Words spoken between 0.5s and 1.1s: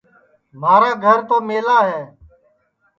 مھارا تو